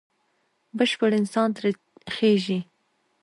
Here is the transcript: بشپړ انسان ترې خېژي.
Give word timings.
بشپړ 0.77 1.11
انسان 1.19 1.49
ترې 1.55 1.71
خېژي. 2.13 2.59